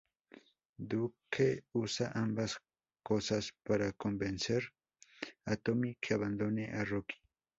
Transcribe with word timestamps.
Duke 0.91 1.63
usa 1.73 2.11
ambas 2.15 2.57
cosas 3.03 3.53
para 3.63 3.93
convencer 3.93 4.63
a 5.45 5.55
Tommy 5.57 5.95
que 6.01 6.15
abandone 6.15 6.71
a 6.73 6.83
Rocky. 6.83 7.21